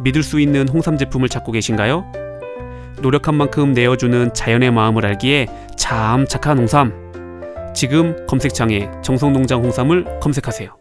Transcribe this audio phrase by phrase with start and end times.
[0.00, 2.04] 믿을 수 있는 홍삼 제품을 찾고 계신가요?
[3.00, 6.92] 노력한 만큼 내어주는 자연의 마음을 알기에 참 착한 홍삼.
[7.74, 10.79] 지금 검색창에 정성농장 홍삼을 검색하세요.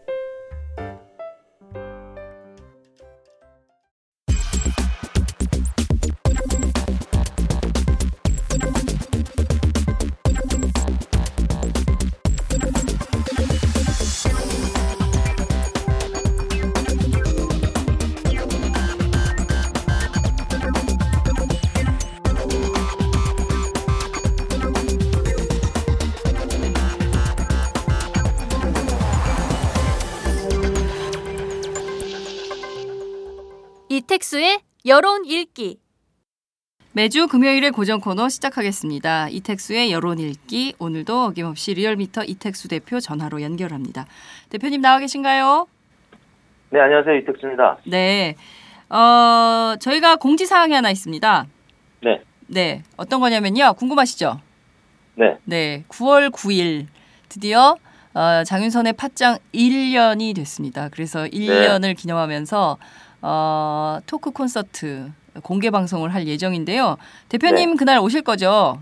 [34.20, 35.80] 이택수의 여론 읽기.
[36.92, 39.30] 매주 금요일에 고정 코너 시작하겠습니다.
[39.30, 40.76] 이택수의 여론 읽기.
[40.80, 44.08] 오늘도 어김없이 리얼미터 이택수 대표 전화로 연결합니다.
[44.50, 45.68] 대표님 나와 계신가요?
[46.72, 47.16] 네, 안녕하세요.
[47.18, 47.78] 이택수입니다.
[47.86, 48.36] 네.
[48.90, 51.46] 어, 저희가 공지 사항이 하나 있습니다.
[52.04, 52.22] 네.
[52.48, 52.84] 네.
[52.98, 53.74] 어떤 거냐면요.
[53.74, 54.42] 궁금하시죠?
[55.16, 55.38] 네.
[55.46, 55.84] 네.
[55.88, 56.88] 9월 9일
[57.30, 57.78] 드디어
[58.14, 60.90] 어, 장윤선의 팟짱 1년이 됐습니다.
[60.90, 62.78] 그래서 1년을 기념하면서
[63.22, 65.12] 어, 토크 콘서트
[65.44, 66.98] 공개 방송을 할 예정인데요.
[67.30, 68.80] 대표님 그날 오실 거죠?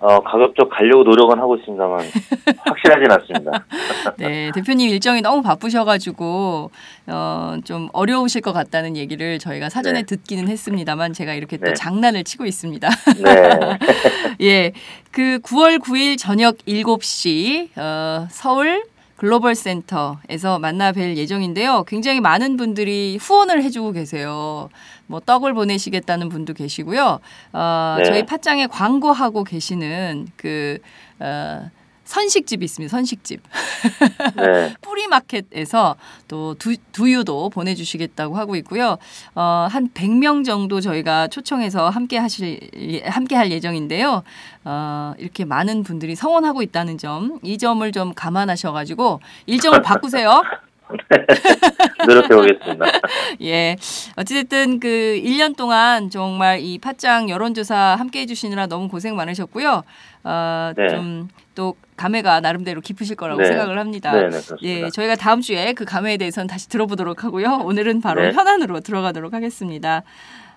[0.00, 2.00] 어, 가급적 가려고 노력은 하고 있습니다만
[2.66, 3.64] 확실하진 않습니다.
[4.18, 6.70] 네, 대표님 일정이 너무 바쁘셔가지고
[7.06, 10.06] 어, 좀 어려우실 것 같다는 얘기를 저희가 사전에 네.
[10.06, 11.72] 듣기는 했습니다만 제가 이렇게 또 네.
[11.72, 12.88] 장난을 치고 있습니다.
[13.24, 13.78] 네.
[14.42, 14.72] 예,
[15.10, 18.82] 그 9월 9일 저녁 7시 어, 서울
[19.24, 21.84] 글로벌 센터에서 만나 뵐 예정인데요.
[21.84, 24.68] 굉장히 많은 분들이 후원을 해주고 계세요.
[25.06, 27.20] 뭐 떡을 보내시겠다는 분도 계시고요.
[27.54, 28.04] 어, 네.
[28.04, 30.76] 저희 팟짱에 광고하고 계시는 그
[31.20, 31.70] 어,
[32.14, 32.90] 선식집이 있습니다.
[32.96, 33.40] 선식집.
[34.36, 34.74] 네.
[34.80, 35.96] 뿌리마켓에서
[36.28, 38.98] 또 두, 두유도 보내주시겠다고 하고 있고요.
[39.34, 44.22] 어, 한 100명 정도 저희가 초청해서 함께 하실, 예- 함께 할 예정인데요.
[44.64, 50.42] 어, 이렇게 많은 분들이 성원하고 있다는 점, 이 점을 좀 감안하셔가지고 일정을 바꾸세요.
[52.06, 52.86] 노력해 보겠습니다.
[53.42, 53.76] 예.
[54.16, 54.88] 어찌됐든 그
[55.22, 59.82] 1년 동안 정말 이 팟짱 여론조사 함께 해주시느라 너무 고생 많으셨고요.
[60.24, 60.88] 어, 네.
[60.88, 63.48] 좀또 감회가 나름대로 깊으실 거라고 네.
[63.48, 64.12] 생각을 합니다.
[64.12, 64.38] 네, 네.
[64.62, 67.60] 예, 저희가 다음 주에 그 감회에 대해서는 다시 들어보도록 하고요.
[67.64, 68.32] 오늘은 바로 네.
[68.32, 70.02] 현안으로 들어가도록 하겠습니다.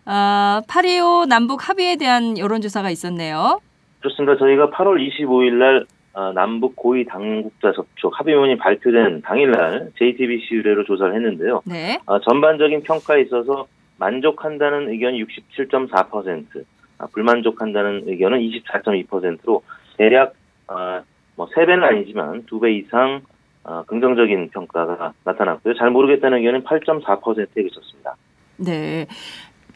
[0.06, 3.60] 아, 8.25 남북 합의에 대한 여론조사가 있었네요.
[4.04, 4.38] 좋습니다.
[4.38, 5.86] 저희가 8월 25일 날
[6.18, 11.62] 어, 남북 고위 당국자 접촉 합의문이 발표된 당일날 JTBC 의뢰로 조사를 했는데요.
[11.64, 12.00] 네.
[12.08, 13.68] 어, 전반적인 평가에 있어서
[13.98, 16.64] 만족한다는 의견이 67.4%,
[16.98, 19.62] 아, 불만족한다는 의견은 24.2%로
[19.98, 20.34] 대략
[20.68, 21.04] 어,
[21.36, 23.22] 뭐 3배는 아니지만 2배 이상
[23.64, 25.76] 어, 긍정적인 평가가 나타났고요.
[25.76, 28.16] 잘 모르겠다는 의견은 8.4%에 그쳤습니다.
[28.58, 29.06] 네.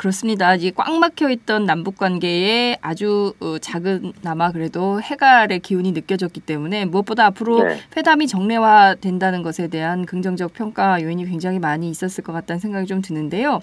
[0.02, 0.56] 그렇습니다.
[0.56, 6.86] 이게 꽉 막혀 있던 남북 관계에 아주 어, 작은 나마 그래도 해갈의 기운이 느껴졌기 때문에
[6.86, 7.76] 무엇보다 앞으로 네.
[7.96, 13.04] 회담이 정례화 된다는 것에 대한 긍정적 평가 요인이 굉장히 많이 있었을 것 같다는 생각이 좀
[13.04, 13.60] 드는데요.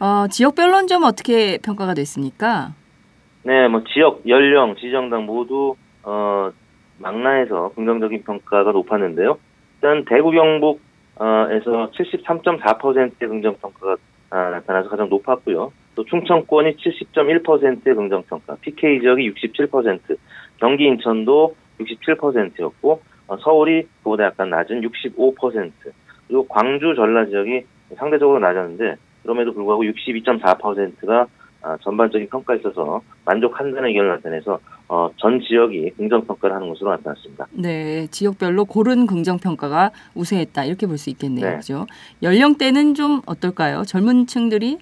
[0.00, 2.72] 어, 지역별로는 좀 어떻게 평가가 됐습니까?
[3.44, 6.50] 네, 뭐 지역, 연령, 지정당 모두 어,
[6.98, 9.38] 망라해서 긍정적인 평가가 높았는데요.
[9.76, 10.80] 일단 대구 경북에서
[11.92, 14.15] 73.4%의 긍정 평가가 아,
[14.50, 15.72] 나타나서 가장 높았고요.
[15.94, 20.16] 또 충청권이 70.1%의 긍정 평가, PK 지역이 67%,
[20.58, 25.72] 경기 인천도 67%였고 어, 서울이 그보다 약간 낮은 65%,
[26.28, 27.64] 그리고 광주 전라 지역이
[27.96, 31.26] 상대적으로 낮았는데 그럼에도 불구하고 62.4%가 아,
[31.82, 34.58] 전반적인 평가에 있어서 만족한다는 의견을 나타내서
[34.88, 37.46] 어, 전 지역이 긍정 평가를 하는 것으로 나타났습니다.
[37.52, 41.46] 네, 지역별로 고른 긍정 평가가 우세했다 이렇게 볼 수 있겠네요.
[41.50, 41.56] 네.
[41.56, 41.86] 그죠?
[42.22, 43.82] 연령대는 좀 어떨까요?
[43.82, 44.78] 젊은 층들이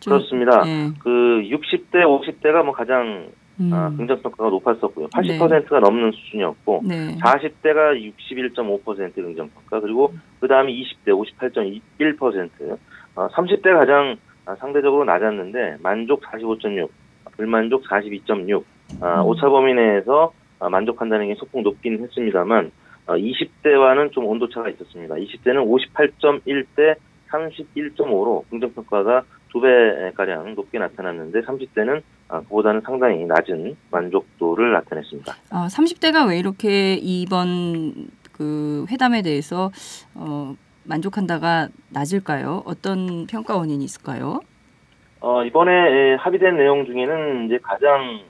[0.00, 0.62] 좀- 그렇습니다.
[0.66, 0.90] 예.
[0.98, 1.08] 그
[1.44, 3.28] 60대, 50대가 뭐 가장
[3.60, 5.06] 음, 아, 긍정 평가가 높았었고요.
[5.08, 7.16] 80%가 넘는 수준이었고 네.
[7.22, 7.94] 40대가
[8.28, 12.78] 61.5% 긍정 평가 그리고 그 다음에 20대 58.1%,
[13.16, 16.88] 어, 30대 가장 아, 상대적으로 낮았는데 만족 45.6,
[17.36, 18.64] 불만족 42.6,
[19.00, 19.26] 아, 음.
[19.26, 22.70] 오차 범위 내에서 아, 만족한다는 게 소폭 높긴 했습니다만
[23.06, 25.14] 어, 20대와는 좀 온도차가 있었습니다.
[25.14, 26.94] 20대는 58.1 대
[27.30, 35.34] 31.5로 긍정 평가가 두 배가량 높게 나타났는데 30대는 아, 그보다는 상당히 낮은 만족도를 나타냈습니다.
[35.50, 39.70] 아, 30대가 왜 이렇게 이번 그 회담에 대해서
[40.14, 42.62] 어, 만족한다가 낮을까요?
[42.66, 44.40] 어떤 평가 원인이 있을까요?
[45.20, 48.20] 어, 이번에 에, 합의된 내용 중에는 이제 가장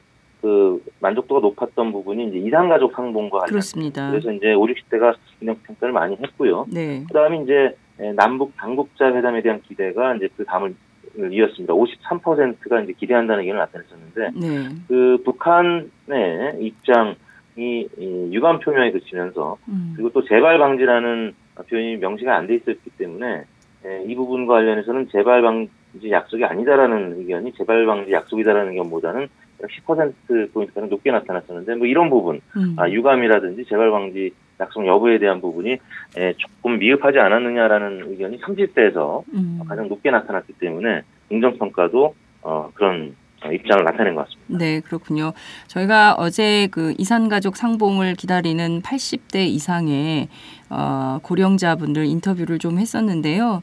[0.40, 3.48] 그 만족도가 높았던 부분이 이제 이상가족 상봉과 관련.
[3.48, 4.10] 그렇습니다.
[4.10, 6.66] 그래서 이제 5, 60대가 긍정 평가를 많이 했고요.
[6.70, 7.02] 네.
[7.08, 10.74] 그다음에 이제 에, 남북 당국자 회담에 대한 기대가 이제 그 다음을
[11.16, 11.74] 이었습니다.
[11.74, 14.68] 53%가 이제 기대한다는 의견을 나타냈었는데 네.
[14.88, 17.16] 그 북한의 입장이
[17.56, 17.88] 이
[18.32, 19.92] 유감 표명에 그치면서 음.
[19.94, 23.44] 그리고 또 재발 방지라는 표현이 명시가 안 돼 있었기 때문에
[23.84, 29.28] 에, 이 부분과 관련해서는 재발 방지 약속이 아니다라는 의견이 재발 방지 약속이다라는 의견보다는
[29.62, 32.74] 10% 포인트가 높게 나타났었는데 뭐 이런 부분 음.
[32.78, 35.78] 아, 유감이라든지 재발 방지 약속 여부에 대한 부분이
[36.16, 39.60] 에, 조금 미흡하지 않았느냐라는 의견이 30대에서 음.
[39.68, 44.58] 가장 높게 나타났기 때문에 긍정 평가도 어, 그런 어, 입장을 나타낸 것 같습니다.
[44.58, 45.32] 네, 그렇군요.
[45.66, 50.28] 저희가 어제 그 이산가족 상봉을 기다리는 80대 이상의
[50.70, 53.62] 어, 고령자분들 인터뷰를 좀 했었는데요.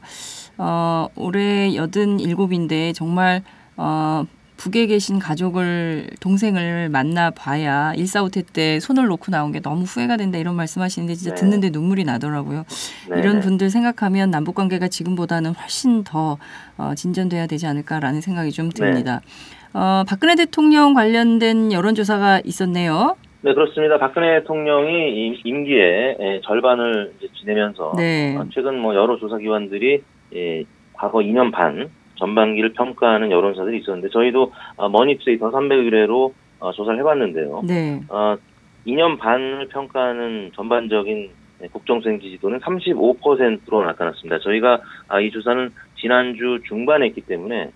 [0.58, 3.42] 어, 올해 87인데 정말
[3.76, 4.24] 어,
[4.62, 10.38] 북에 계신 가족을 동생을 만나 봐야 일사후퇴 때 손을 놓고 나온 게 너무 후회가 된다
[10.38, 11.40] 이런 말씀하시는데 진짜 네.
[11.40, 12.64] 듣는데 눈물이 나더라고요.
[13.10, 13.40] 네, 이런 네.
[13.40, 16.38] 분들 생각하면 남북 관계가 지금보다는 훨씬 더
[16.76, 19.20] 어, 진전돼야 되지 않을까라는 생각이 좀 듭니다.
[19.74, 23.16] 어, 박근혜 대통령 관련된 여론조사가 있었네요.
[23.42, 23.98] 네, 그렇습니다.
[23.98, 28.36] 박근혜 대통령이 임- 임기의 에, 절반을 지내면서 네.
[28.36, 30.02] 어, 최근 뭐 여러 조사기관들이
[30.34, 36.98] 예, 과거 2년 반 전반기를 평가하는 여론조사들이 있었는데 저희도 어, 머니투데이 더 300의뢰로 어, 조사를
[37.00, 37.62] 해봤는데요.
[37.66, 38.00] 네.
[38.08, 38.36] 어,
[38.86, 41.30] 2년 반을 평가하는 전반적인
[41.64, 44.38] 예, 국정수행 지지도는 35%로 나타났습니다.
[44.40, 45.70] 저희가 아, 이 조사는
[46.00, 47.70] 지난주 중반에 했기 때문에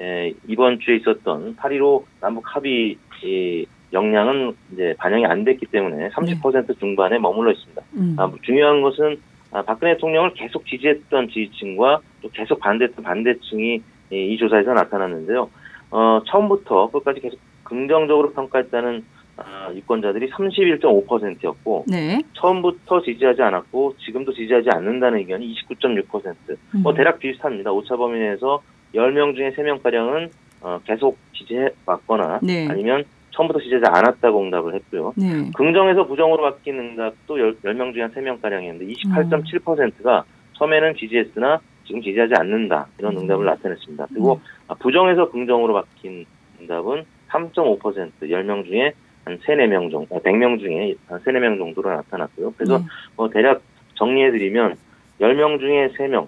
[0.00, 6.78] 에, 이번 주에 있었던 8.15 남북 합의 이 역량은 이제 반영이 안 됐기 때문에 30%
[6.78, 7.82] 중반에 머물러 있습니다.
[7.96, 8.16] 음.
[8.18, 9.18] 아, 중요한 것은
[9.52, 13.82] 아, 박근혜 대통령을 계속 지지했던 지지층과 또 계속 반대했던 반대층이
[14.12, 15.50] 이, 이 조사에서 나타났는데요.
[15.90, 19.04] 어, 처음부터 끝까지 계속 긍정적으로 평가했다는
[19.36, 22.20] 아, 유권자들이 31.5%였고 네.
[22.34, 26.56] 처음부터 지지하지 않았고 지금도 지지하지 않는다는 의견이 29.6%.
[26.82, 26.96] 뭐 음.
[26.96, 27.72] 대략 비슷합니다.
[27.72, 28.62] 오차 범위 내에서
[28.94, 30.30] 10명 중에 3명가량은
[30.60, 32.68] 어, 계속 지지해 왔거나 네.
[32.68, 35.14] 아니면 처음부터 지지하지 않았다고 응답을 했고요.
[35.16, 35.50] 네.
[35.56, 40.24] 긍정에서 부정으로 바뀐 응답도 10, 명 중에 한 3명가량이었는데 28.7%가
[40.58, 42.86] 처음에는 지지했으나 지금 지지하지 않는다.
[42.98, 43.22] 이런 음.
[43.22, 44.06] 응답을 나타냈습니다.
[44.10, 46.26] 그리고 아, 부정에서 긍정으로 바뀐
[46.60, 48.92] 응답은 3.5% 10명 중에
[49.24, 52.52] 한 3, 4명 정도, 100명 중에 한 3, 4명 정도로 나타났고요.
[52.56, 52.84] 그래서 네.
[53.16, 53.62] 뭐 대략
[53.94, 54.76] 정리해드리면
[55.20, 56.26] 10명 중에 3명,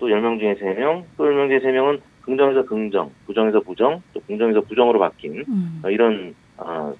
[0.00, 4.98] 또 10명 중에 3명, 또 10명 중에 3명은 긍정에서 긍정, 부정에서 부정, 또 긍정에서 부정으로
[4.98, 5.80] 바뀐 음.
[5.84, 6.94] 어, 이런 어,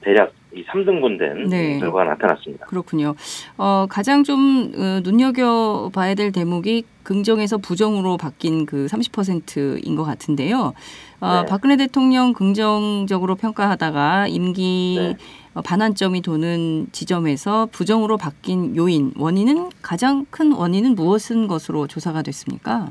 [0.00, 1.78] 대략 이 3등분 된 네.
[1.78, 2.66] 결과가 나타났습니다.
[2.66, 3.14] 그렇군요.
[3.56, 10.74] 어, 가장 좀 어, 눈여겨봐야 될 대목이 긍정에서 부정으로 바뀐 그 30%인 것 같은데요.
[11.20, 11.46] 어, 네.
[11.46, 15.16] 박근혜 대통령 긍정적으로 평가하다가 임기 네.
[15.54, 22.90] 어, 반환점이 도는 지점에서 부정으로 바뀐 요인, 원인은 가장 큰 원인은 무엇인 것으로 조사가 됐습니까?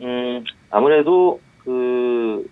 [0.00, 2.48] 음, 아무래도 그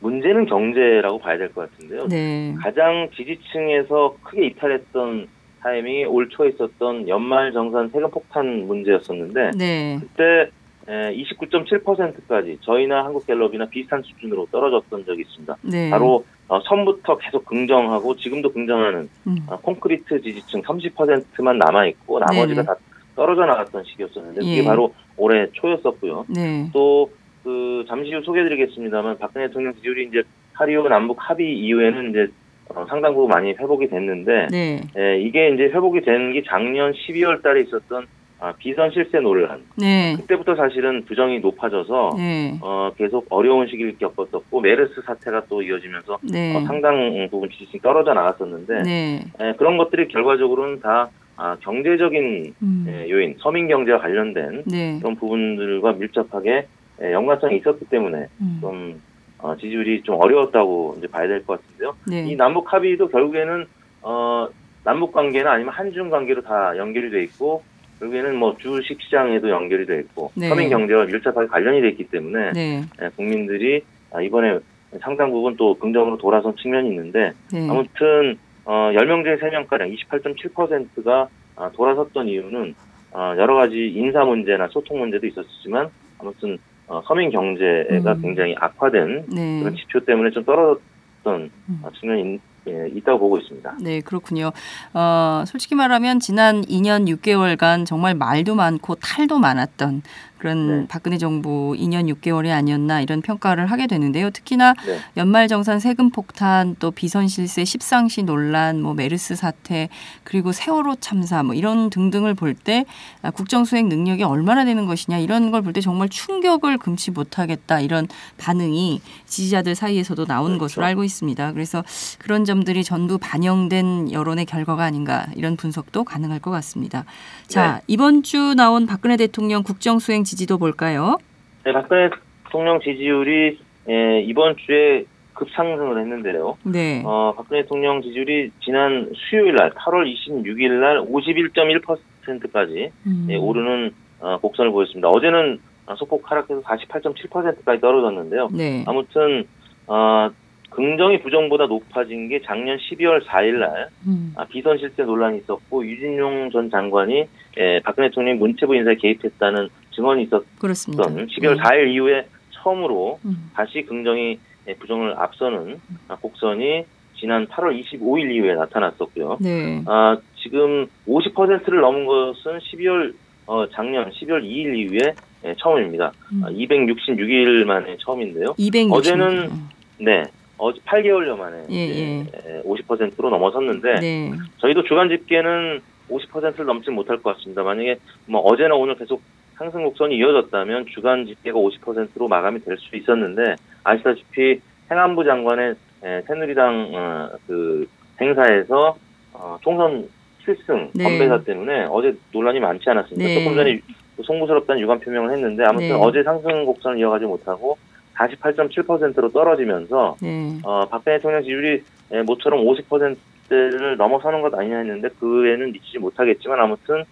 [0.00, 2.06] 문제는 경제라고 봐야 될 것 같은데요.
[2.08, 2.54] 네.
[2.60, 5.28] 가장 지지층에서 크게 이탈했던
[5.62, 9.98] 타이밍이 올 초에 있었던 연말 정산 세금 폭탄 문제였었는데 네.
[10.00, 10.50] 그때
[10.86, 15.56] 29.7%까지 저희나 한국갤럽이나 비슷한 수준으로 떨어졌던 적이 있습니다.
[15.62, 15.90] 네.
[15.90, 19.36] 바로 어, 선부터 계속 긍정하고 지금도 긍정하는 음.
[19.48, 22.66] 어, 콘크리트 지지층 30%만 남아 있고 나머지가 네네.
[22.66, 22.76] 다
[23.16, 24.64] 떨어져 나갔던 시기였었는데 그게 예.
[24.64, 26.26] 바로 올해 초였었고요.
[26.28, 26.70] 네.
[26.72, 27.10] 또
[27.46, 30.24] 그 잠시 후 소개해드리겠습니다만 박근혜 대통령 지지율이 이제
[30.56, 32.26] 8.25 남북 합의 이후에는 이제
[32.70, 34.80] 어, 상당 부분 많이 회복이 됐는데 네.
[34.98, 38.06] 예, 이게 이제 회복이 된 게 작년 12월 달에 있었던
[38.40, 40.16] 아, 비선 실세 논란 네.
[40.16, 42.58] 그때부터 사실은 부정이 높아져서 네.
[42.60, 46.56] 어, 계속 어려운 시기를 겪었었고 메르스 사태가 또 이어지면서 네.
[46.56, 49.20] 어, 상당 부분 지지층이 떨어져 나갔었는데 네.
[49.40, 52.86] 예, 그런 것들이 결과적으로는 다 아, 경제적인 음.
[52.88, 54.98] 예, 요인, 서민 경제와 관련된 네.
[54.98, 56.66] 그런 부분들과 밀접하게
[57.02, 58.58] 예, 연관성이 있었기 때문에 음.
[58.60, 59.02] 좀
[59.38, 61.94] 어, 지지율이 좀 어려웠다고 이제 봐야 될 것 같은데요.
[62.08, 62.30] 네.
[62.32, 63.66] 이 남북 합의도 결국에는
[64.02, 64.48] 어,
[64.84, 67.62] 남북 관계나 아니면 한중 관계로 다 연결이 돼 있고
[67.98, 70.48] 결국에는 뭐 주식 시장에도 연결이 돼 있고 네.
[70.48, 72.82] 서민 경제와 밀접하게 관련이 돼 있기 때문에 네.
[73.02, 74.58] 예, 국민들이 아, 이번에
[75.00, 77.68] 상당 부분 또 긍정으로 돌아선 측면이 있는데 네.
[77.68, 82.74] 아무튼 어, 10명 중에 3명가량 28.7%가 아, 돌아섰던 이유는
[83.12, 85.88] 어, 여러 가지 인사 문제나 소통 문제도 있었지만
[86.18, 88.22] 아무튼 어, 서민 경제가 음.
[88.22, 89.60] 굉장히 악화된 네.
[89.60, 91.80] 그런 지표 때문에 좀 떨어졌던 음.
[91.82, 92.38] 어, 측면이
[92.68, 93.76] 예, 있다고 보고 있습니다.
[93.80, 94.50] 네, 그렇군요.
[94.92, 100.02] 어, 솔직히 말하면 지난 2년 6개월간 정말 말도 많고 탈도 많았던
[100.38, 100.86] 그런 네.
[100.88, 104.30] 박근혜 정부 2년 6개월이 아니었나 이런 평가를 하게 되는데요.
[104.30, 104.98] 특히나 네.
[105.16, 109.88] 연말정산 세금 폭탄, 또 비선 실세 십상시 논란, 뭐 메르스 사태,
[110.24, 112.84] 그리고 세월호 참사 뭐 이런 등등을 볼때
[113.22, 117.80] 아, 국정 수행 능력이 얼마나 되는 것이냐 이런 걸 볼 때 정말 충격을 금치 못하겠다
[117.80, 118.06] 이런
[118.38, 120.60] 반응이 지지자들 사이에서도 나온 그렇죠.
[120.60, 121.52] 것으로 알고 있습니다.
[121.52, 121.82] 그래서
[122.18, 127.04] 그런 점들이 전부 반영된 여론의 결과가 아닌가 이런 분석도 가능할 것 같습니다.
[127.48, 131.16] 자 이번 주 나온 박근혜 대통령 국정 수행 지지도 볼까요?
[131.64, 132.10] 네, 박근혜
[132.44, 135.04] 대통령 지지율이 예, 이번 주에
[135.34, 136.58] 급상승을 했는데요.
[136.64, 137.02] 네.
[137.04, 143.26] 어, 박근혜 대통령 지지율이 지난 수요일 날 8월 26일 날 51.1%까지 음.
[143.30, 145.08] 예, 오르는 어, 곡선을 보였습니다.
[145.08, 148.48] 어제는 어, 소폭 하락해서 48.7%까지 떨어졌는데요.
[148.52, 148.84] 네.
[148.86, 149.46] 아무튼
[149.86, 150.30] 어,
[150.70, 154.34] 긍정이 부정보다 높아진 게 작년 12월 4일 날 음.
[154.36, 157.24] 아, 비선 실세 논란이 있었고 유진용 전 장관이
[157.58, 161.04] 예, 박근혜 대통령이 문체부 인사에 개입했다는 증언이 있었던 그렇습니다.
[161.04, 161.62] 12월 네.
[161.62, 163.50] 4일 이후에 처음으로 음.
[163.54, 164.38] 다시 긍정이
[164.68, 166.84] 예, 부정을 앞서는 아, 곡선이
[167.18, 169.38] 지난 8월 25일 이후에 나타났었고요.
[169.40, 169.82] 네.
[169.86, 173.14] 아, 지금 50%를 넘은 것은 12월
[173.46, 176.12] 어, 작년 12월 2일 이후에 예, 처음입니다.
[176.32, 176.44] 음.
[176.44, 178.54] 아, 260일 만에 처음인데요.
[178.58, 178.92] 260.
[178.92, 179.50] 어제는
[179.98, 180.24] 네,
[180.58, 184.32] 어제 8개월여 만에 예, 예, 50%로 넘어섰는데 네.
[184.58, 187.62] 저희도 주간 집계는 50%를 넘지 못할 것 같습니다.
[187.62, 189.22] 만약에 뭐 어제나 오늘 계속
[189.56, 194.60] 상승 곡선이 이어졌다면 주간 집계가 50%로 마감이 될 수 있었는데 아시다시피
[194.90, 197.86] 행안부 장관의 에, 새누리당 어, 그
[198.20, 198.96] 행사에서
[199.32, 200.08] 어, 총선
[200.44, 201.04] 필승 네.
[201.04, 203.28] 건배사 때문에 어제 논란이 많지 않았습니까?
[203.28, 203.42] 네.
[203.42, 203.80] 조금 전에
[204.22, 205.94] 송구스럽다는 유감 표명을 했는데 아무튼 네.
[205.94, 207.76] 어제 상승 곡선을 이어가지 못하고
[208.14, 210.58] 48.7%로 떨어지면서 네.
[210.64, 211.82] 어, 박근혜 대통령 지지율이
[212.12, 217.04] 예, 모처럼 50%를 넘어서는 것 아니냐 했는데 그에는 미치지 못하겠지만 아무튼 어,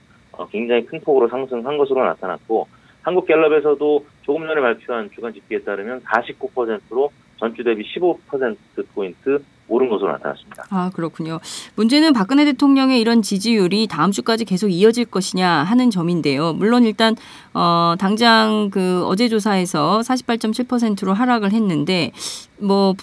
[0.50, 2.66] 굉장히 큰 폭으로 상승한 것으로 나타났고
[3.02, 10.64] 한국갤럽에서도 조금 전에 발표한 주간 집계에 따르면 49%로 전주 대비 15%포인트 오른 것으로 나타났습니다.
[10.70, 11.40] 아, 그렇군요.
[11.76, 16.52] 문제는 박근혜 대통령의 이런 지지율이 다음 주까지 계속 이어질 것이냐 하는 점인데요.
[16.52, 17.16] 물론 일단
[17.54, 22.12] 어 당장 그 어제 조사에서 48.7%로 하락을 했는데
[22.58, 22.94] 뭐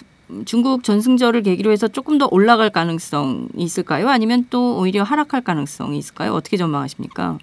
[0.44, 4.08] 중국 전승절을 계기로 해서 조금 더 올라갈 가능성이 있을까요?
[4.08, 6.32] 아니면 또 오히려 하락할 가능성이 있을까요?
[6.32, 7.38] 어떻게 전망하십니까?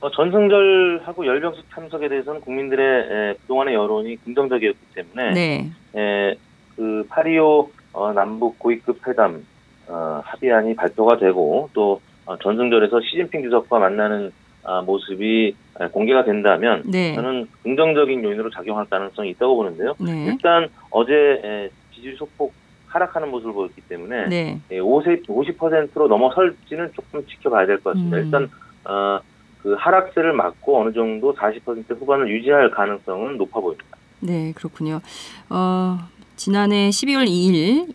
[0.00, 5.70] 어, 전승절하고 열병식 참석에 대해서는 국민들의 에, 그동안의 여론이 긍정적이었기 때문에 네.
[5.96, 6.34] 에,
[6.76, 9.44] 그 파리오 어, 남북 고위급 회담
[9.88, 14.32] 어, 합의안이 발표가 되고 또 어, 전승절에서 시진핑 주석과 만나는
[14.64, 17.14] 아, 모습이 에, 공개가 된다면 네.
[17.14, 19.94] 저는 긍정적인 요인으로 작용할 가능성이 있다고 보는데요.
[19.98, 20.26] 네.
[20.26, 21.70] 일단 어제 에,
[22.02, 22.52] 지지율 소폭
[22.88, 24.60] 하락하는 모습을 보였기 때문에 네.
[24.72, 28.16] 예, 50, 50%로 넘어설지는 조금 지켜봐야 될 것 같습니다.
[28.18, 28.24] 음.
[28.24, 28.50] 일단
[28.84, 29.20] 어,
[29.62, 33.96] 그 하락세를 막고 어느 정도 40% 후반을 유지할 가능성은 높아 보입니다.
[34.20, 35.00] 네, 그렇군요.
[35.48, 35.98] 어,
[36.36, 37.94] 지난해 12월 2일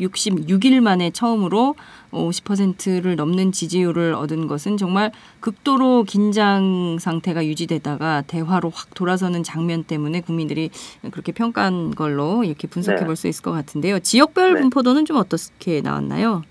[0.00, 1.74] 166일 만에 처음으로
[2.12, 10.20] 50%를 넘는 지지율을 얻은 것은 정말 극도로 긴장 상태가 유지되다가 대화로 확 돌아서는 장면 때문에
[10.20, 10.70] 국민들이
[11.10, 13.06] 그렇게 평가한 걸로 이렇게 분석해 네.
[13.06, 13.98] 볼수 있을 것 같은데요.
[14.00, 14.60] 지역별 네.
[14.60, 16.42] 분포도는 좀 어떻게 나왔나요?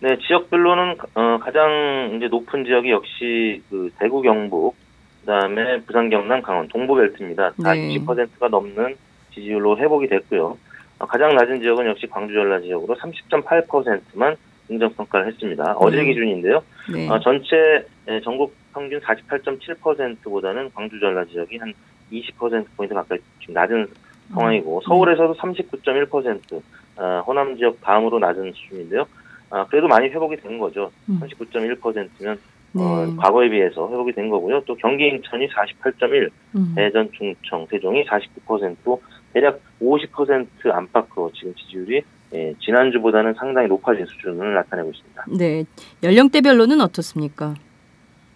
[0.00, 4.74] 네, 지역별로는 어, 가장 이제 높은 지역이 역시 그 대구 경북,
[5.20, 7.52] 그다음에 부산 경남 강원 동부벨트입니다.
[7.62, 7.96] 다 네.
[7.98, 8.96] 60%가 넘는
[9.32, 10.58] 지지율로 회복이 됐고요.
[10.98, 15.76] 어, 가장 낮은 지역은 역시 광주 전라 지역으로 30.8%만 긍정 평가를 했습니다.
[15.78, 16.04] 어제 네.
[16.06, 16.62] 기준인데요.
[16.92, 17.08] 네.
[17.08, 21.72] 어, 전체 에, 전국 평균 48.7%보다는 광주 전라 지역이 한
[22.12, 23.86] 20% 포인트 가까이 지금 낮은
[24.32, 26.62] 상황이고 서울에서도 39.1%
[26.96, 29.06] 어, 호남 지역 다음으로 낮은 수준인데요.
[29.50, 30.90] 아, 그래도 많이 회복이 된 거죠.
[31.08, 31.20] 음.
[31.22, 32.38] 39.1%면
[32.72, 32.82] 네.
[32.82, 34.62] 어, 과거에 비해서 회복이 된 거고요.
[34.66, 36.72] 또 경기 인천이 48.1, 음.
[36.74, 39.00] 대전, 충청, 세종이 49%로
[39.32, 42.02] 대략 50% 안팎으로 지금 지지율이
[42.34, 45.24] 예, 지난주보다는 상당히 높아진 수준을 나타내고 있습니다.
[45.38, 45.64] 네.
[46.02, 47.54] 연령대별로는 어떻습니까?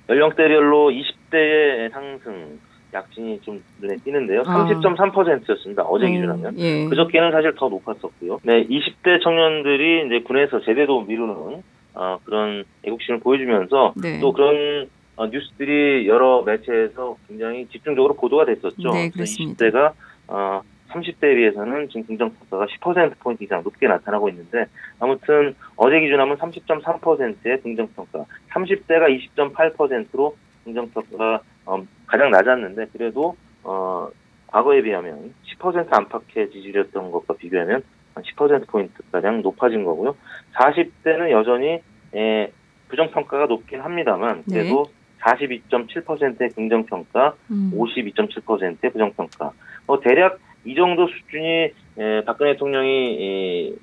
[0.09, 2.59] 연령대별로 20대의 상승
[2.95, 4.43] 약진이 좀 눈에 띄는데요.
[4.47, 4.67] 아.
[4.67, 5.83] 30.3%였습니다.
[5.83, 6.59] 어제 기준하면.
[6.59, 6.87] 예.
[6.87, 8.41] 그저께는 사실 더 높았었고요.
[8.45, 11.63] 네, 20대 청년들이 이제 군에서 제대도 미루는
[11.95, 14.21] 어, 그런 애국심을 보여주면서 네.
[14.21, 18.91] 또 그런 어, 뉴스들이 여러 매체에서 굉장히 집중적으로 보도가 됐었죠.
[18.91, 19.67] 네, 그래서 그렇습니다.
[19.67, 19.93] 20대가
[20.29, 24.67] 어, 30대에 비해서는 지금 긍정 평가가 10%포인트 이상 높게 나타나고 있는데
[24.99, 34.09] 아무튼 어제 기준하면 30.3%의 긍정 평가, 30대가 20.8%로 긍정 평가가 어, 가장 낮았는데 그래도 어,
[34.47, 37.83] 과거에 비하면 10% 안팎의 지지율이었던 것과 비교하면
[38.15, 40.17] 한 10%포인트 가량 높아진 거고요.
[40.55, 41.81] 40대는 여전히
[42.15, 42.53] 에,
[42.89, 44.87] 부정 평가가 높긴 합니다만 그래도
[45.21, 47.71] 42.7%의 긍정 평가, 음.
[47.75, 49.53] 52.7%의 부정 평가.
[49.87, 53.77] 뭐 대략 이 정도 수준이 에, 박근혜 대통령이 이,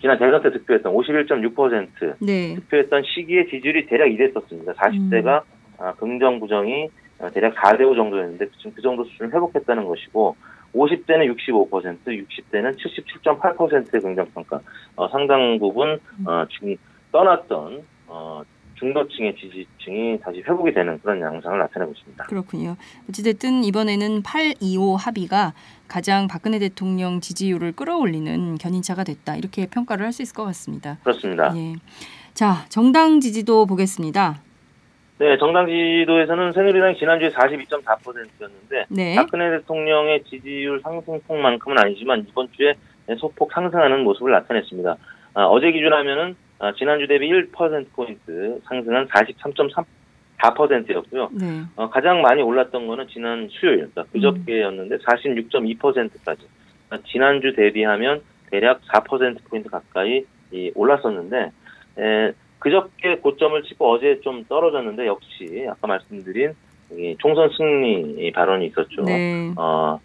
[0.00, 2.54] 지난 대선 때 득표했던 51.6% 네.
[2.54, 4.72] 득표했던 시기의 지지율이 대략 이랬었습니다.
[4.72, 5.42] 40대가
[5.78, 6.88] 아, 긍정 부정이
[7.18, 10.36] 어, 대략 4대 5 정도였는데 지금 그 정도 수준을 회복했다는 것이고
[10.74, 14.60] 50대는 65%, 60대는 77.8%의 긍정평가.
[14.96, 16.76] 어, 상당 부분 어, 지금
[17.12, 18.42] 떠났던 어,
[18.76, 22.24] 중도층의 지지층이 다시 회복이 되는 그런 양상을 나타내고 있습니다.
[22.24, 22.76] 그렇군요.
[23.08, 25.52] 어찌됐든 이번에는 825 합의가
[25.88, 29.36] 가장 박근혜 대통령 지지율을 끌어올리는 견인차가 됐다.
[29.36, 30.98] 이렇게 평가를 할 수 있을 것 같습니다.
[31.02, 31.52] 그렇습니다.
[31.56, 31.74] 예.
[32.34, 34.40] 자, 정당 지지도 보겠습니다.
[35.18, 39.14] 네, 정당 지지도에서는 새누리당이 지난주에 42.4%였는데 네.
[39.16, 42.74] 박근혜 대통령의 지지율 상승폭만큼은 아니지만 이번 주에
[43.18, 44.96] 소폭 상승하는 모습을 나타냈습니다.
[45.34, 51.28] 아, 어제 기준하면은 아, 지난주 대비 1%포인트 상승한 43.4%였고요.
[51.32, 51.64] 네.
[51.76, 56.46] 어, 가장 많이 올랐던 거는 지난 수요일, 그러니까 그저께였는데 46.2%까지.
[56.88, 61.50] 그러니까 지난주 대비하면 대략 4%포인트 가까이 이, 올랐었는데,
[61.98, 66.54] 에, 그저께 고점을 치고 어제 좀 떨어졌는데 역시 아까 말씀드린
[66.92, 69.02] 이 총선 승리 발언이 있었죠.
[69.02, 69.52] 네.
[69.58, 70.00] 어,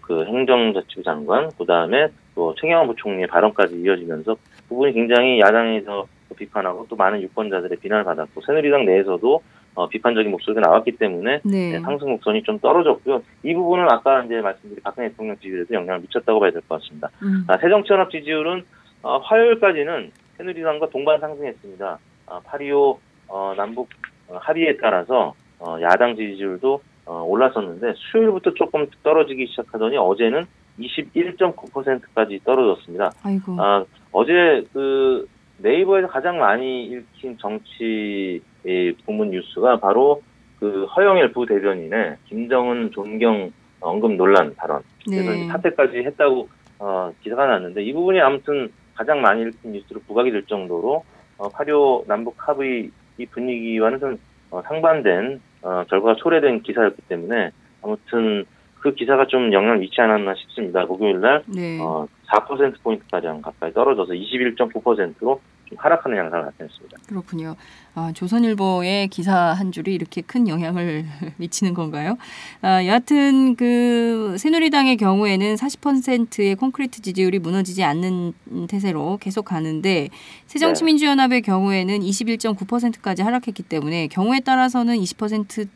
[0.00, 4.36] 그 행정자치부 장관, 그 다음에 또 최경환 부총리의 발언까지 이어지면서
[4.68, 9.40] 부분이 굉장히 야당에서 비판하고 또 많은 유권자들의 비난을 받았고 새누리당 내에서도
[9.76, 11.72] 어, 비판적인 목소리가 나왔기 때문에 네.
[11.72, 13.22] 네, 상승 곡선이 좀 떨어졌고요.
[13.42, 17.10] 이 부분은 아까 이제 말씀드린 박근혜 대통령 지지율에도 영향을 미쳤다고 봐야 될 것 같습니다.
[17.22, 17.44] 음.
[17.48, 18.62] 아, 새정치연합 지지율은
[19.02, 21.98] 어, 화요일까지는 새누리당과 동반 상승했습니다.
[22.26, 22.98] 아, 8.25
[23.28, 23.88] 어, 남북
[24.28, 30.44] 어, 합의에 따라서 어, 야당 지지율도 어, 올랐었는데 수요일부터 조금 떨어지기 시작하더니 어제는
[30.78, 33.12] 21.9%까지 떨어졌습니다.
[33.22, 33.56] 아이고.
[33.60, 35.26] 아, 어제 그
[35.58, 40.22] 네이버에서 가장 많이 읽힌 정치 이 부문 뉴스가 바로
[40.58, 44.82] 그 허영일 부대변인의 김정은 존경 언급 논란 발언.
[45.04, 45.46] 그래서 네.
[45.46, 51.04] 사퇴까지 했다고 어, 기사가 났는데 이 부분이 아무튼 가장 많이 읽힌 뉴스로 부각이 될 정도로
[51.36, 54.18] 어, 8.25 남북 합의 이 분위기와는 좀
[54.50, 57.50] 어, 상반된 어, 결과가 초래된 기사였기 때문에
[57.82, 58.44] 아무튼
[58.84, 60.84] 그 기사가 좀 영향을 미치지 않았나 싶습니다.
[60.84, 61.80] 목요일 날 네.
[61.80, 66.98] 어, 4%포인트가량 가까이 떨어져서 21.9%로 좀 하락하는 양상을 나타냈습니다.
[67.08, 67.56] 그렇군요.
[67.94, 71.06] 아, 조선일보의 기사 한 줄이 이렇게 큰 영향을
[71.38, 72.18] 미치는 건가요?
[72.60, 78.34] 아, 여하튼 그 새누리당의 경우에는 40%의 콘크리트 지지율이 무너지지 않는
[78.68, 80.10] 태세로 계속 가는데
[80.44, 85.68] 새정치민주연합의 경우에는 21.9%까지 하락했기 때문에 경우에 따라서는 20%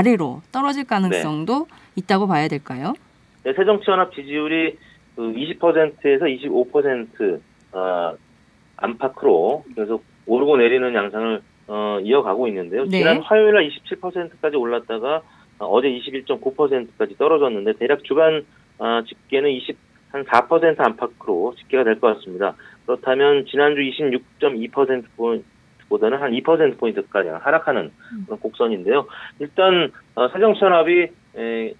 [0.00, 2.94] 아래로 떨어질 가능성도 있다고 봐야 될까요?
[3.42, 4.78] 네, 새정치연합 지지율이
[5.16, 7.40] 그 20%에서 25%
[7.72, 8.14] 어,
[8.76, 12.84] 안팎으로 계속 오르고 내리는 양상을 어, 이어가고 있는데요.
[12.84, 12.98] 네.
[12.98, 15.22] 지난 화요일 날 27%까지 올랐다가
[15.58, 18.44] 어, 어제 21.9%까지 떨어졌는데 대략 주간
[18.78, 19.50] 어, 집계는
[20.12, 22.54] 한4% 안팎으로 집계가 될 것 같습니다.
[22.86, 25.04] 그렇다면 지난주 26.2%
[25.90, 27.90] 보다는 한 2%포인트까지 하락하는
[28.24, 29.06] 그런 곡선인데요.
[29.40, 31.74] 일단 어, 새정치연합이 에,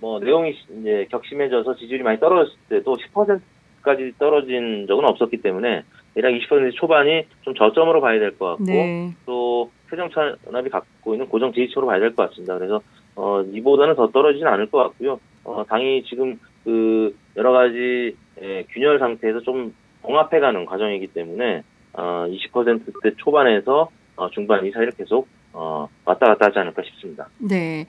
[0.00, 5.82] 뭐 내용이 이제 격심해져서 지지율이 많이 떨어졌을 때도 10%까지 떨어진 적은 없었기 때문에
[6.14, 9.12] 대략 20% 초반이 좀 저점으로 봐야 될 것 같고 네.
[9.26, 12.56] 또 새정치연합이 갖고 있는 고정 지지층으로 봐야 될 것 같습니다.
[12.56, 12.80] 그래서
[13.16, 15.20] 어, 이보다는 더 떨어지진 않을 것 같고요.
[15.44, 21.62] 어, 당이 지금 그 여러 가지 에, 균열 상태에서 좀 봉합해가는 과정이기 때문에
[22.00, 27.28] 어, 20%대 초반에서 어, 중반 이 사이를 계속 어, 왔다 갔다 하지 않을까 싶습니다.
[27.38, 27.86] 네.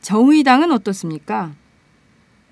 [0.00, 1.52] 정의당은 어떻습니까?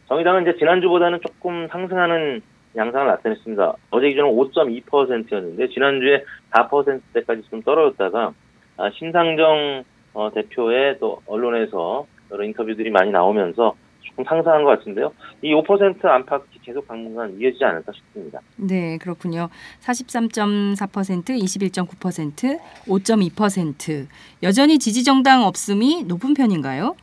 [0.09, 2.43] 정의당은 이제 지난주보다는 조금 상승하는
[2.77, 3.75] 양상을 나타냈습니다.
[3.91, 8.33] 어제 기준은 5.2%였는데 지난주에 4%대까지 좀 떨어졌다가
[8.77, 13.75] 아, 심상정 어, 대표의 또 언론에서 여러 인터뷰들이 많이 나오면서
[14.11, 15.13] 조금 상승한 것 같은데요.
[15.43, 18.41] 이 5% 안팎이 계속 당분간 이어지지 않을까 싶습니다.
[18.57, 19.49] 네, 그렇군요.
[19.81, 24.07] 43.4%, 21.9%, 5.2%.
[24.43, 26.97] 여전히 지지 정당 없음이 높은 편인가요?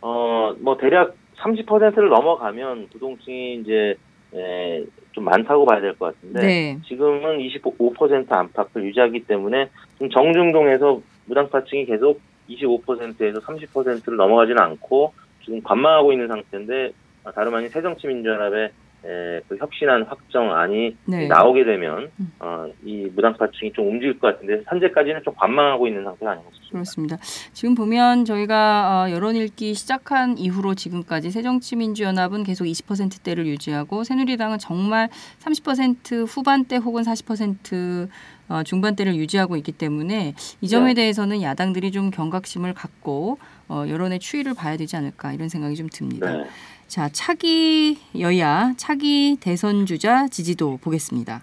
[0.00, 3.94] 어, 뭐 대략 30%를 넘어가면 부동층이 이제
[4.34, 6.78] 에, 좀 많다고 봐야 될 것 같은데 네.
[6.86, 15.12] 지금은 25% 안팎을 유지하기 때문에 좀 정중동에서 무당파층이 계속 25%에서 30%를 넘어가지는 않고
[15.46, 16.92] 지금 관망하고 있는 상태인데
[17.24, 18.70] 아, 다름 아닌 새정치민주연합의
[19.06, 21.28] 에, 그 혁신안 확정안이 네.
[21.28, 22.32] 나오게 되면 음.
[22.40, 26.72] 어, 이 무당파층이 좀 움직일 것 같은데 현재까지는 좀 관망하고 있는 상태가 아닌가 싶습니다.
[26.72, 27.16] 그렇습니다.
[27.52, 35.08] 지금 보면 저희가 어, 여론 읽기 시작한 이후로 지금까지 새정치민주연합은 계속 20%대를 유지하고 새누리당은 정말
[35.38, 38.08] 30% 후반대 혹은 40%
[38.48, 40.94] 어, 중반대를 유지하고 있기 때문에 이 점에 네.
[40.94, 43.38] 대해서는 야당들이 좀 경각심을 갖고
[43.68, 46.30] 어, 여론의 추이를 봐야 되지 않을까 이런 생각이 좀 듭니다.
[46.30, 46.44] 네.
[46.86, 51.42] 자, 차기 여야, 차기 대선 주자 지지도 보겠습니다.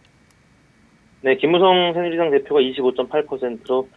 [1.21, 3.89] 네, 김무성 새누리당 대표가 25.8%로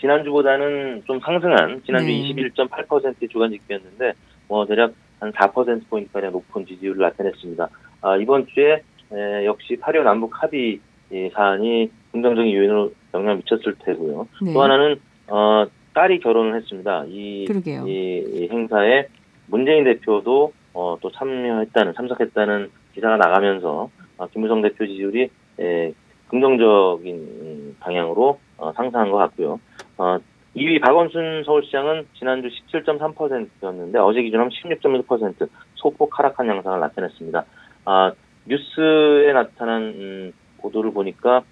[0.00, 2.34] 지난주보다는 좀 상승한 지난주 네.
[2.34, 4.12] 21.8%의 주간 집계였는데
[4.48, 7.68] 뭐 대략 한 4% 포인트가량 높은 지지율을 나타냈습니다.
[8.02, 14.28] 아, 이번 주에 에, 역시 8.25 남북 합의 이 사안이 긍정적인 요인으로 영향을 미쳤을 테고요.
[14.42, 14.52] 네.
[14.52, 17.04] 또 하나는 어, 딸이 결혼을 했습니다.
[17.08, 17.44] 이.
[17.86, 19.06] 이, 이 행사에
[19.46, 25.30] 문재인 대표도 어, 또 참여했다는 참석했다는 기사가 나가면서 어, 김무성 대표 지지율이
[25.60, 25.92] 에,
[26.28, 29.60] 긍정적인 음, 방향으로 어, 상승한 것 같고요.
[29.98, 30.18] 어,
[30.56, 37.44] 2위 박원순 서울시장은 지난주 17.3%였는데 어제 기준하면 16.1% 소폭 하락한 양상을 나타냈습니다.
[37.86, 38.12] 아,
[38.46, 41.42] 뉴스에 나타난 음, 보도를 보니까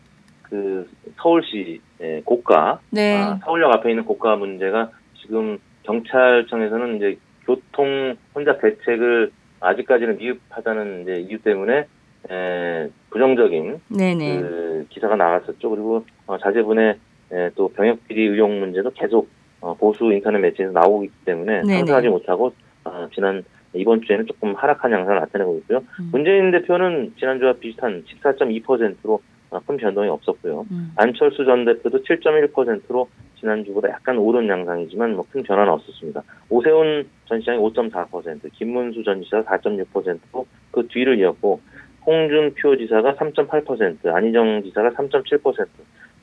[0.43, 3.15] 그 서울시 의 고가 네.
[3.15, 7.19] 아, 서울역 앞에 있는 고가 문제가 지금 경찰청에서는 이제
[7.51, 11.87] 교통 혼잡 대책을 아직까지는 미흡하다는 이제 이유 때문에
[12.31, 13.81] 에, 부정적인.
[14.41, 15.71] 그 기사가 나갔었죠.
[15.71, 16.97] 그리고 어, 자제분의
[17.33, 19.29] 에, 또 병역 비리 의혹 문제도 계속
[19.61, 21.79] 어, 보수 인터넷 매체에서 나오고 있기 때문에 네네.
[21.79, 22.53] 상승하지 못하고
[22.85, 25.79] 어, 지난 이번 주에는 조금 하락한 양상을 나타내고 있고요.
[26.01, 26.09] 음.
[26.13, 30.67] 문재인 대표는 지난주와 비슷한 14.2%로 어, 큰 변동이 없었고요.
[30.71, 30.93] 음.
[30.97, 33.09] 안철수 전 대표도 7.1%로
[33.40, 36.22] 지난주보다 약간 오른 양상이지만 뭐 큰 변화는 없었습니다.
[36.48, 41.61] 오세훈 전 시장이 5.4%, 김문수 전 지사가 4.6%로 그 뒤를 이었고
[42.07, 45.66] 홍준표 지사가 3.8%, 안희정 지사가 3.7%,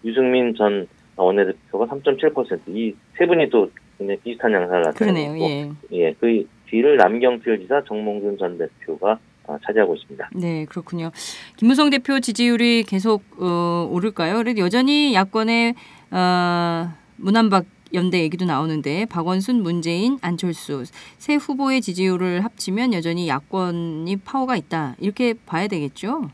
[0.05, 4.81] 유승민 전 원내대표가 3.7%이 세 분이 또 굉장히 비슷한 양상을.
[4.83, 5.71] 나타내고 예.
[5.91, 10.29] 예, 그 뒤를 남경필 지사, 정몽준 전 대표가 어, 차지하고 있습니다.
[10.35, 11.09] 네, 그렇군요.
[11.55, 14.35] 김무성 대표 지지율이 계속 어, 오를까요?
[14.37, 15.73] 그래도 여전히 야권의
[16.11, 20.83] 어, 문한박 연대 얘기도 나오는데 박원순, 문재인, 안철수
[21.17, 26.29] 세 후보의 지지율을 합치면 여전히 야권이 파워가 있다 이렇게 봐야 되겠죠?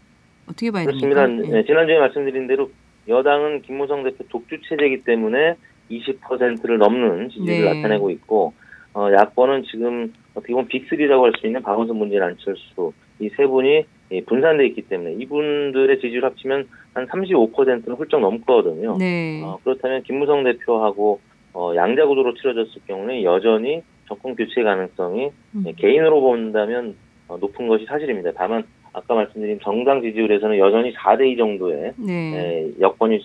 [0.47, 1.25] 어떻게 봐야 그렇습니다.
[1.27, 1.55] 됩니까?
[1.55, 2.71] 네, 지난주에 말씀드린 대로
[3.07, 5.55] 여당은 김무성 대표 독주 체제이기 때문에
[5.91, 7.73] 20%를 넘는 지지를 네.
[7.81, 8.53] 나타내고 있고
[8.93, 13.85] 어, 야권은 지금 어떻게 보면 빅3라고 할 수 있는 박원순, 문재인, 안철수 이 세 분이
[14.11, 18.97] 이 분산돼 있기 때문에 이분들의 지지를 합치면 한 35%는 훌쩍 넘거든요.
[18.97, 19.41] 네.
[19.43, 21.19] 어, 그렇다면 김무성 대표하고
[21.53, 25.63] 어, 양자 구도로 치러졌을 경우는 여전히 정권 교체 가능성이 음.
[25.67, 26.95] 예, 개인으로 본다면
[27.27, 28.31] 어, 높은 것이 사실입니다.
[28.35, 32.11] 다만 아까 말씀드린 정당 지지율에서는 여전히 4대2 정도의 네.
[32.37, 33.19] 에, 여권이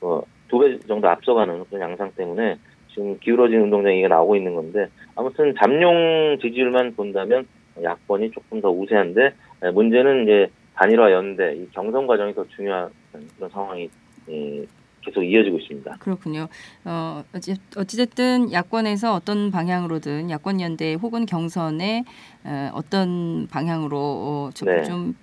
[0.00, 2.56] 어, 두배 정도 앞서가는 그런 양상 때문에
[2.94, 7.46] 지금 기울어진 운동장 얘기가 나오고 있는 건데 아무튼 잠룡 지지율만 본다면
[7.82, 12.90] 야권이 조금 더 우세한데 에, 문제는 이제 단일화 연대 이 경선 과정이 더 중요한
[13.36, 13.90] 그런 상황이
[14.28, 14.66] 예,
[15.02, 15.96] 계속 이어지고 있습니다.
[15.98, 16.48] 그렇군요.
[16.84, 22.04] 어, 어찌, 어찌됐든 야권에서 어떤 방향으로든 야권 연대 혹은 경선에
[22.44, 24.82] 어, 어떤 방향으로 어, 좀, 네.
[24.84, 25.14] 좀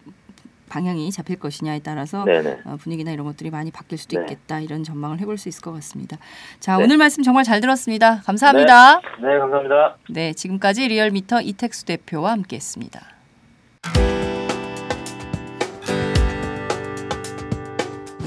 [0.69, 2.59] 방향이 잡힐 것이냐에 따라서 네네.
[2.65, 4.23] 어, 분위기나 이런 것들이 많이 바뀔 수도 네.
[4.23, 6.17] 있겠다 이런 전망을 해볼 수 있을 것 같습니다.
[6.59, 6.83] 자 네.
[6.83, 8.21] 오늘 말씀 정말 잘 들었습니다.
[8.25, 9.01] 감사합니다.
[9.21, 9.97] 네, 감사합니다.
[10.09, 13.17] 네, 지금까지 리얼미터 이택수 대표와 함께했습니다.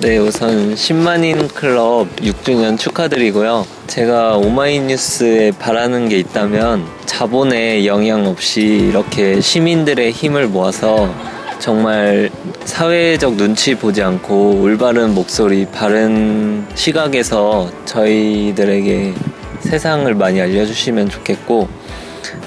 [0.00, 3.66] 네, 우선 10만인 클럽 6주년 축하드리고요.
[3.87, 11.14] 제가 오마이뉴스에 바라는 게 있다면 자본의 영향 없이 이렇게 시민들의 힘을 모아서
[11.60, 12.30] 정말
[12.64, 19.14] 사회적 눈치 보지 않고 올바른 목소리, 바른 시각에서 저희들에게
[19.60, 21.68] 세상을 많이 알려주시면 좋겠고,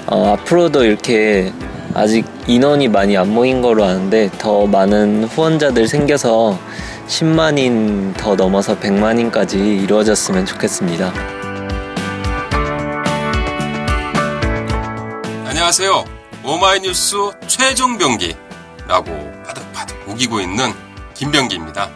[0.08, 1.52] 어, 앞으로도 이렇게
[1.94, 6.58] 아직 인원이 많이 안 모인 거로 아는데 더 많은 후원자들 생겨서
[7.06, 11.12] 10만인 더 넘어서 100만인까지 이루어졌으면 좋겠습니다.
[15.46, 16.04] 안녕하세요.
[16.42, 18.43] 오마이뉴스 최종 병기
[18.86, 19.12] 라고
[19.46, 20.72] 바득바득 우기고 있는
[21.14, 21.90] 김병기입니다.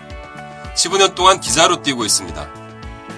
[0.74, 2.48] 15년 동안 기자로 뛰고 있습니다.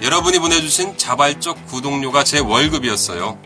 [0.02, 3.38] 여러분이 보내주신 자발적 구독료가 제 월급이었어요.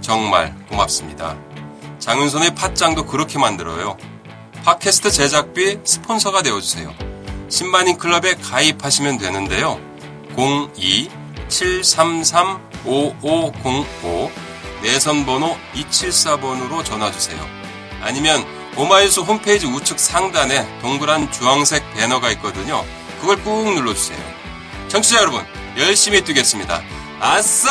[0.00, 1.36] 정말 고맙습니다.
[1.98, 3.96] 장윤선의 팟짱도 그렇게 만들어요.
[4.64, 6.94] 팟캐스트 제작비 스폰서가 되어주세요.
[7.48, 9.80] 10만인 클럽에 가입하시면 되는데요.
[11.48, 14.30] 02-733-5505
[14.82, 17.44] 내선번호 274번으로 전화주세요.
[18.00, 18.46] 아니면
[18.76, 22.84] 오마이뉴스 홈페이지 우측 상단에 동그란 주황색 배너가 있거든요.
[23.20, 24.18] 그걸 꾹 눌러주세요.
[24.88, 25.44] 청취자 여러분,
[25.76, 26.82] 열심히 뛰겠습니다.
[27.20, 27.70] 아싸!